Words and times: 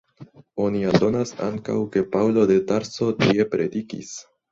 Oni 0.67 0.79
aldonas 0.91 1.33
ankaŭ 1.47 1.75
ke 1.95 2.03
Paŭlo 2.15 2.45
de 2.53 2.57
Tarso 2.73 3.11
tie 3.21 3.47
predikis. 3.53 4.11